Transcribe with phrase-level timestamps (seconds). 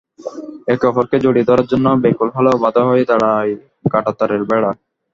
[0.67, 3.51] একে অপরকে জড়িয়ে ধরার জন্য ব্যাকুল হলেও বাধা হয়ে দাঁড়ায়
[3.91, 4.71] কাঁটাতারের বেড়া।